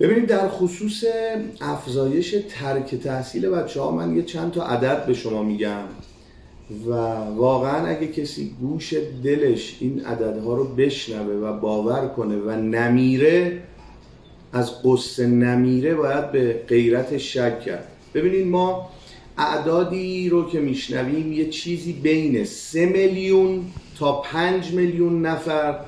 ببینید 0.00 0.26
در 0.26 0.48
خصوص 0.48 1.04
افزایش 1.60 2.36
ترک 2.48 2.94
تحصیل 2.94 3.48
بچه 3.48 3.80
ها 3.80 3.90
من 3.90 4.16
یه 4.16 4.22
چند 4.22 4.52
تا 4.52 4.66
عدد 4.66 5.06
به 5.06 5.14
شما 5.14 5.42
میگم 5.42 5.84
و 6.86 6.92
واقعا 7.36 7.86
اگه 7.86 8.06
کسی 8.06 8.54
گوش 8.60 8.94
دلش 9.24 9.76
این 9.80 10.04
عددها 10.04 10.54
رو 10.54 10.64
بشنوه 10.64 11.34
و 11.34 11.60
باور 11.60 12.08
کنه 12.08 12.36
و 12.36 12.50
نمیره 12.50 13.62
از 14.52 14.82
قصه 14.82 15.26
نمیره 15.26 15.94
باید 15.94 16.32
به 16.32 16.62
غیرت 16.68 17.18
شک 17.18 17.60
کرد. 17.60 17.88
ببینید 18.14 18.46
ما 18.46 18.90
اعدادی 19.38 20.28
رو 20.28 20.50
که 20.50 20.60
میشنویم 20.60 21.32
یه 21.32 21.48
چیزی 21.48 21.92
بین 21.92 22.44
سه 22.44 22.86
میلیون 22.86 23.64
تا 23.98 24.20
پنج 24.20 24.72
میلیون 24.72 25.26
نفر 25.26 25.78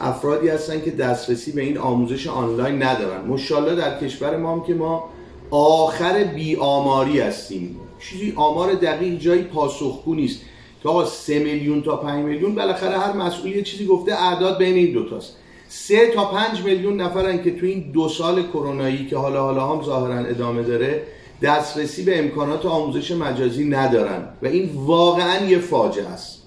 افرادی 0.00 0.48
هستن 0.48 0.80
که 0.80 0.90
دسترسی 0.90 1.52
به 1.52 1.62
این 1.62 1.78
آموزش 1.78 2.26
آنلاین 2.26 2.82
ندارن. 2.82 3.24
مشالله 3.24 3.74
در 3.74 3.98
کشور 3.98 4.36
ما 4.36 4.52
هم 4.52 4.62
که 4.62 4.74
ما 4.74 5.04
آخر 5.50 6.24
بی 6.24 6.56
آماری 6.56 7.20
هستیم. 7.20 7.76
چیزی 8.00 8.32
آمار 8.36 8.74
دقیق 8.74 9.18
جایی 9.18 9.42
پاسخگو 9.42 10.14
نیست. 10.14 10.40
آقا 10.84 11.04
سه 11.04 11.38
میلیون 11.38 11.82
تا 11.82 11.96
پنج 11.96 12.24
میلیون 12.24 12.54
بالاخره 12.54 12.98
هر 12.98 13.12
مسئولی 13.12 13.56
یه 13.56 13.62
چیزی 13.62 13.86
گفته 13.86 14.22
اعداد 14.22 14.58
بین 14.58 14.74
این 14.74 14.92
دوتاست 14.92 15.36
سه 15.68 16.06
تا 16.06 16.24
پنج 16.24 16.62
میلیون 16.62 17.00
نفرن 17.00 17.42
که 17.42 17.60
تو 17.60 17.66
این 17.66 17.90
دو 17.92 18.08
سال 18.08 18.42
کرونایی 18.42 19.06
که 19.06 19.16
حالا 19.16 19.42
حالا 19.42 19.66
هم 19.66 19.82
ظاهرا 19.82 20.18
ادامه 20.18 20.62
داره 20.62 21.02
دسترسی 21.42 22.02
به 22.02 22.18
امکانات 22.18 22.66
آموزش 22.66 23.10
مجازی 23.10 23.64
ندارن. 23.64 24.28
و 24.42 24.46
این 24.46 24.70
واقعا 24.74 25.44
یه 25.46 25.58
فاجعه 25.58 26.06
است. 26.06 26.39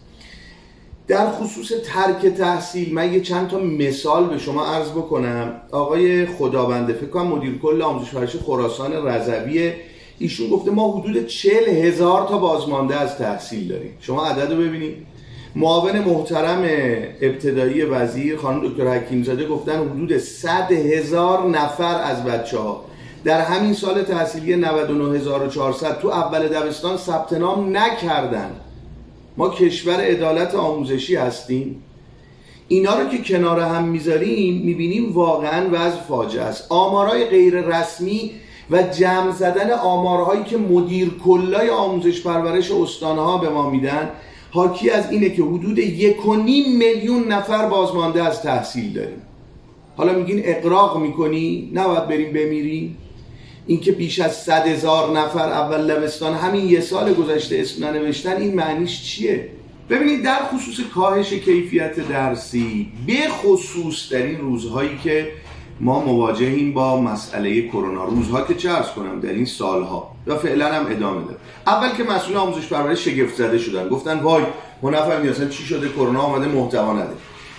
در 1.07 1.31
خصوص 1.31 1.71
ترک 1.85 2.25
تحصیل 2.25 2.93
من 2.93 3.13
یه 3.13 3.21
چند 3.21 3.48
تا 3.48 3.59
مثال 3.59 4.25
به 4.25 4.38
شما 4.38 4.66
عرض 4.66 4.89
بکنم. 4.89 5.53
آقای 5.71 6.25
خدابنده 6.25 6.94
فکر 6.94 7.09
کنم 7.09 7.27
مدیر 7.27 7.57
کل 7.57 7.81
آموزش 7.81 8.11
پرورش 8.11 8.35
خراسان 8.35 9.08
رضوی. 9.08 9.73
ایشون 10.20 10.49
گفته 10.49 10.71
ما 10.71 10.91
حدود 10.91 11.27
چل 11.27 11.69
هزار 11.69 12.27
تا 12.27 12.38
بازمانده 12.38 12.95
از 12.95 13.17
تحصیل 13.17 13.67
داریم. 13.67 13.97
شما 14.00 14.25
عدد 14.25 14.52
رو 14.52 14.58
ببینید. 14.58 14.97
معاون 15.55 16.00
محترم 16.00 16.61
ابتدایی 17.22 17.81
وزیر 17.81 18.38
خانم 18.38 18.67
دکتر 18.67 18.88
حکیم 18.88 19.23
زاده 19.23 19.47
گفتن 19.47 19.89
حدود 19.89 20.17
100 20.17 20.72
هزار 20.72 21.49
نفر 21.49 22.02
از 22.02 22.23
بچه 22.23 22.58
ها 22.58 22.86
در 23.23 23.42
همین 23.42 23.73
سال 23.73 24.03
تحصیلی 24.03 24.55
99400 24.55 25.99
تو 25.99 26.08
اول 26.08 26.47
دبستان 26.47 26.97
ثبت 26.97 27.33
نام 27.33 27.77
نکردن. 27.77 28.52
ما 29.38 29.50
کشور 29.50 30.02
عدالت 30.02 30.56
آموزشی 30.56 31.16
هستیم. 31.16 31.84
اینا 32.67 33.00
رو 33.00 33.09
که 33.09 33.17
کنار 33.17 33.59
هم 33.59 33.84
می‌ذاریم 33.84 34.62
می‌بینیم 34.66 35.14
واقعا 35.14 35.70
وضع 35.72 35.98
فاجعه 35.98 36.44
است. 36.44 36.66
آمارای 36.70 37.26
غیر 37.26 37.61
رسمی 37.61 38.31
و 38.72 38.84
جمع 38.84 39.31
زدن 39.31 39.72
آمارهایی 39.72 40.44
که 40.44 40.58
مدیر 40.58 41.11
کلای 41.26 41.70
آموزش 41.70 42.22
پرورش 42.22 42.72
استانها 42.72 43.38
به 43.38 43.50
ما 43.50 43.70
میدن 43.70 44.09
حاکی 44.52 44.89
از 44.89 45.11
اینه 45.11 45.30
که 45.30 45.44
حدود 45.44 45.80
یک 45.80 46.26
و 46.26 46.36
نیم 46.36 46.78
میلیون 46.78 47.28
نفر 47.28 47.66
بازمانده 47.66 48.23
از 48.23 48.42
تحصیل 48.42 48.94
داریم. 48.94 49.22
حالا 49.95 50.14
میگین 50.14 50.42
اقراق 50.44 51.02
می‌کنی؟ 51.02 51.72
نباید 51.73 52.08
بریم 52.08 52.34
بمیریم. 52.34 52.98
اینکه 53.67 53.92
بیش 53.92 54.19
از 54.19 54.36
صد 54.36 54.67
هزار 54.67 55.19
نفر 55.19 55.50
اول 55.50 55.81
لبستان 55.81 56.33
همین 56.33 56.66
یه 56.69 56.81
سال 56.81 57.14
گذشته 57.14 57.58
اسم 57.59 57.86
ننوشتن 57.86 58.38
این 58.38 58.55
معنیش 58.55 59.03
چیه؟ 59.03 59.50
ببینید 59.89 60.23
در 60.23 60.39
خصوص 60.44 60.86
کاهش 60.95 61.33
کیفیت 61.33 62.09
درسی 62.09 62.92
به 63.08 63.30
خصوص 63.30 64.11
در 64.11 64.22
این 64.22 64.38
روزهایی 64.38 64.97
که 65.03 65.31
ما 65.80 66.00
مواجهیم 66.00 66.73
با 66.73 67.02
مسئله 67.02 67.67
کرونا. 67.67 68.05
روزها 68.05 68.42
که 68.42 68.55
چه 68.55 68.72
ارز 68.72 68.88
کنم 68.88 69.20
در 69.20 69.30
این 69.30 69.45
سالها. 69.45 70.11
و 70.27 70.38
فعلا 70.38 70.73
هم 70.73 70.86
ادامه 70.86 71.23
داره. 71.23 71.38
اول 71.67 71.89
که 71.89 72.03
مسئول 72.03 72.38
آموزش 72.38 72.67
پرورش 72.67 73.05
شگفت 73.05 73.36
زده 73.36 73.58
شدن. 73.58 73.89
گفتن 73.89 74.20
وای 74.20 74.44
ما 74.81 74.89
نفهمیدیم 74.89 75.49
چی 75.49 75.64
شده 75.64 75.89
کرونا 75.89 76.21
آمده 76.21 76.48
محتوا 76.48 76.93
نده. 76.93 77.14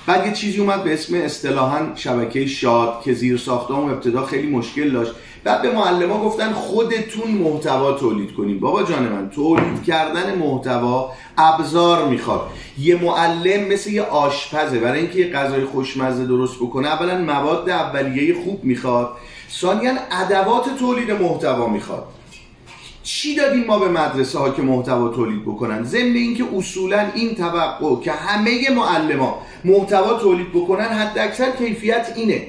بعد 0.06 0.26
یه 0.26 0.32
چیزی 0.32 0.60
اومد 0.60 0.84
به 0.84 0.94
اسم 0.94 1.14
اصطلاحا 1.14 1.94
شبکه 1.94 2.46
شاد 2.46 3.02
که 3.04 3.14
زیر 3.14 3.38
ساختم 3.38 3.74
و 3.74 3.90
ابتدا 3.90 4.26
خیلی 4.26 4.46
مشکل 4.46 4.90
داشت. 4.90 5.12
بعد 5.44 5.62
به 5.62 5.72
معلم 5.72 6.08
گفتن 6.08 6.52
خودتون 6.52 7.30
محتوا 7.30 7.92
تولید 7.92 8.34
کنیم 8.34 8.60
بابا 8.60 8.82
جان 8.82 9.02
من 9.02 9.30
تولید 9.30 9.84
کردن 9.84 10.38
محتوا 10.38 11.12
ابزار 11.38 12.08
می‌خواد. 12.08 12.40
یه 12.78 13.02
معلم 13.02 13.64
مثل 13.72 13.90
یه 13.90 14.02
آشپزه 14.02 14.78
برای 14.78 15.00
اینکه 15.00 15.18
یه 15.18 15.32
غذای 15.32 15.64
خوشمزه 15.64 16.26
درست 16.26 16.56
بکنه 16.56 16.88
اولا 16.88 17.18
مواد 17.18 17.70
اولیه 17.70 18.34
خوب 18.44 18.64
می‌خواد 18.64 19.10
ثانیا 19.50 19.92
ادوات 20.12 20.78
تولید 20.78 21.10
محتوا 21.10 21.68
می‌خواد. 21.68 22.04
چی 23.04 23.34
دادیم 23.34 23.64
ما 23.64 23.78
به 23.78 23.88
مدرسه 23.88 24.38
ها 24.38 24.50
که 24.50 24.62
محتوا 24.62 25.08
تولید 25.08 25.42
بکنن؟ 25.42 25.84
ضمن 25.84 26.14
اینکه 26.14 26.44
اصولا 26.56 27.06
این 27.14 27.34
توقع 27.34 28.00
که 28.00 28.12
همه 28.12 28.70
معلما 28.70 29.38
محتوا 29.64 30.14
تولید 30.14 30.52
بکنن 30.52 30.84
حد 30.84 31.18
اکثر 31.18 31.50
کیفیت 31.50 32.12
اینه. 32.16 32.46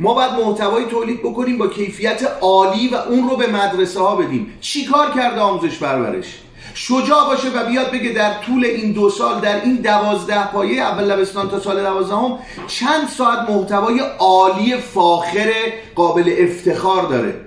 ما 0.00 0.14
باید 0.14 0.32
محتوایی 0.32 0.86
تولید 0.86 1.20
بکنیم 1.20 1.58
با 1.58 1.66
کیفیت 1.66 2.22
عالی 2.40 2.88
و 2.88 2.94
اون 2.94 3.28
رو 3.28 3.36
به 3.36 3.46
مدرسه 3.46 4.00
ها 4.00 4.16
بدیم. 4.16 4.52
چی 4.60 4.84
کار 4.84 5.10
کرده 5.10 5.40
آموزش 5.40 5.78
پرورش؟ 5.78 6.38
شجاع 6.74 7.26
باشه 7.26 7.48
و 7.48 7.66
بیاد 7.66 7.90
بگه 7.90 8.12
در 8.12 8.34
طول 8.34 8.64
این 8.64 8.92
دو 8.92 9.10
سال 9.10 9.40
در 9.40 9.60
این 9.60 9.74
دوازده 9.74 10.46
پایه 10.46 10.82
اول 10.82 11.04
لبستان 11.04 11.48
تا 11.48 11.60
سال 11.60 11.82
دوازدهم 11.82 12.38
چند 12.66 13.08
ساعت 13.08 13.50
محتوای 13.50 14.00
عالی 14.18 14.76
فاخر 14.76 15.52
قابل 15.94 16.34
افتخار 16.38 17.08
داره. 17.08 17.43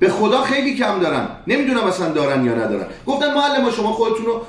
به 0.00 0.08
خدا 0.08 0.40
خیلی 0.42 0.76
کم 0.76 0.98
دارن. 0.98 1.28
نمی‌دونم 1.46 1.84
اصلا 1.84 2.08
دارن 2.08 2.44
یا 2.44 2.54
ندارن. 2.54 2.86
گفتن 3.06 3.34
معلم 3.34 3.70
شما 3.70 3.92
خودتون 3.92 4.26
رو 4.26 4.42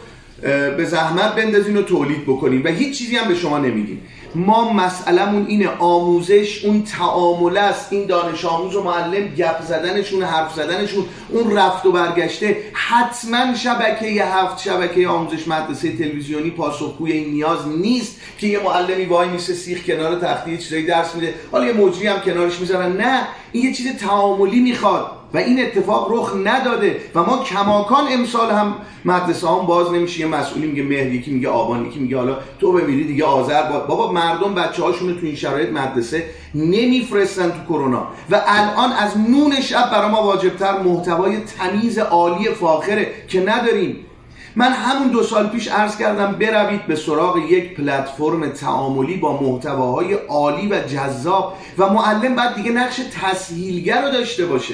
به 0.77 0.85
زحمت 0.85 1.35
بندازین 1.35 1.77
و 1.77 1.81
تولید 1.81 2.23
بکنین. 2.23 2.63
و 2.63 2.67
هیچ 2.67 2.97
چیزی 2.97 3.17
هم 3.17 3.27
به 3.27 3.35
شما 3.35 3.57
نمیگین 3.57 4.01
ما 4.35 4.73
مسئلهمون 4.73 5.45
اینه 5.47 5.69
آموزش 5.79 6.65
اون 6.65 6.83
تعامل 6.83 7.57
است. 7.57 7.93
این 7.93 8.05
دانش 8.05 8.45
آموز 8.45 8.75
و 8.75 8.83
معلم 8.83 9.27
گپ 9.27 9.61
زدنشون 9.61 10.23
حرف 10.23 10.53
زدنشون 10.53 11.05
اون 11.29 11.57
رفت 11.57 11.85
و 11.85 11.91
برگشته. 11.91 12.57
حتما 12.73 13.55
شبکه 13.55 14.25
هفت 14.25 14.61
شبکه 14.61 15.07
آموزش 15.07 15.47
مدرسه 15.47 15.97
تلویزیونی 15.97 16.49
پاسخگوی 16.49 17.11
این 17.11 17.33
نیاز 17.33 17.67
نیست 17.67 18.21
که 18.37 18.47
یه 18.47 18.63
معلمی 18.63 19.05
وای 19.05 19.29
میسه 19.29 19.53
سیخ 19.53 19.85
کنار 19.85 20.19
تختی 20.19 20.57
چیزایی 20.57 20.85
درس 20.85 21.15
میده. 21.15 21.33
حالا 21.51 21.65
یه 21.65 21.73
مجری 21.73 22.07
هم 22.07 22.19
کنارش 22.19 22.59
می‌ذارن. 22.59 22.91
نه 22.91 23.27
این 23.51 23.65
یه 23.65 23.73
چیز 23.73 23.97
تعاملی 23.97 24.59
می‌خواد 24.59 25.11
و 25.33 25.37
این 25.37 25.61
اتفاق 25.61 26.11
رخ 26.11 26.33
نداده. 26.43 26.97
و 27.15 27.23
ما 27.23 27.43
کماکان 27.43 28.03
امسال 28.11 28.51
هم 28.51 28.75
مدرسه 29.05 29.47
هم 29.47 29.65
باز 29.65 29.91
نمیشه. 29.91 30.25
مسئولی 30.31 30.67
میگه 30.67 30.83
مهر 30.83 31.13
یکی 31.13 31.31
میگه 31.31 31.49
آبان 31.49 31.85
یکی 31.85 31.99
میگه 31.99 32.17
حالا 32.17 32.37
تو 32.59 32.71
بمیری 32.71 33.03
دیگه 33.03 33.25
آذر. 33.25 33.63
بابا 33.63 34.11
مردم 34.11 34.55
بچه 34.55 34.83
هاشون 34.83 35.19
تو 35.19 35.25
این 35.25 35.35
شرایط 35.35 35.69
مدرسه 35.69 36.25
نمیفرستن 36.55 37.49
تو 37.49 37.63
کرونا. 37.69 38.07
و 38.29 38.41
الان 38.47 38.91
از 38.91 39.17
نون 39.17 39.61
شب 39.61 39.91
برای 39.91 40.11
ما 40.11 40.23
واجبتر 40.23 40.81
محتوای 40.81 41.37
تمیز 41.37 41.97
عالی 41.99 42.49
فاخره 42.49 43.13
که 43.27 43.41
نداریم. 43.41 43.95
من 44.55 44.71
همون 44.71 45.07
دو 45.07 45.23
سال 45.23 45.47
پیش 45.47 45.67
عرض 45.67 45.97
کردم 45.97 46.31
بروید 46.31 46.85
به 46.87 46.95
سراغ 46.95 47.37
یک 47.37 47.75
پلتفرم 47.75 48.49
تعاملی 48.49 49.17
با 49.17 49.41
محتواهای 49.41 50.13
عالی 50.13 50.67
و 50.67 50.81
جذاب 50.81 51.57
و 51.77 51.89
معلم 51.89 52.35
بعد 52.35 52.55
دیگه 52.55 52.71
نقش 52.71 53.01
تسهیلگر 53.21 54.01
رو 54.01 54.11
داشته 54.11 54.45
باشه. 54.45 54.73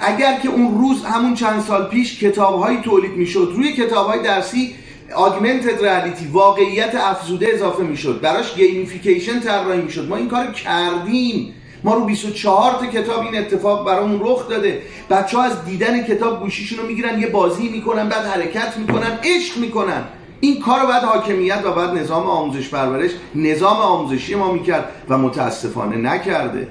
اگر 0.00 0.38
که 0.40 0.48
اون 0.48 0.78
روز 0.78 1.04
همون 1.04 1.34
چند 1.34 1.60
سال 1.60 1.84
پیش 1.84 2.18
کتابهایی 2.18 2.78
تولید 2.80 3.12
می‌شد 3.16 3.52
روی 3.56 3.72
کتابهای 3.72 4.22
درسی 4.22 4.74
augmented 5.14 5.84
reality 5.84 6.26
واقعیت 6.32 6.94
افزوده 6.94 7.48
اضافه 7.54 7.82
می‌شد. 7.82 8.20
براش 8.20 8.54
gamification 8.54 9.40
طراحی 9.40 9.80
می‌شد. 9.80 10.08
ما 10.08 10.16
این 10.16 10.28
کار 10.28 10.46
کردیم. 10.46 11.54
ما 11.84 11.94
رو 11.94 12.04
24 12.04 12.72
تا 12.72 12.86
کتاب 12.86 13.20
این 13.20 13.38
اتفاق 13.38 13.86
برامون 13.86 14.20
رخ 14.22 14.48
داده. 14.48 14.82
بچه 15.10 15.36
ها 15.36 15.42
از 15.44 15.64
دیدن 15.64 16.02
کتاب 16.02 16.40
گوشیشون 16.40 16.78
رو 16.78 16.86
می‌گیرن 16.86 17.20
یه 17.20 17.26
بازی 17.26 17.68
می‌کنن 17.68 18.08
بعد 18.08 18.26
حرکت 18.26 18.76
می‌کنن 18.76 19.18
عشق 19.24 19.56
می‌کنن. 19.56 20.04
این 20.40 20.60
کار 20.60 20.80
رو 20.80 20.86
باید 20.86 21.02
حاکمیت 21.02 21.60
و 21.64 21.72
بعد 21.72 21.90
نظام 21.90 22.26
آموزش 22.26 22.68
پرورش 22.68 23.10
نظام 23.34 23.76
آموزشی 23.76 24.34
ما 24.34 24.52
می‌کرد 24.52 24.88
و 25.08 25.18
متاسفانه 25.18 25.96
نکرده. 25.96 26.66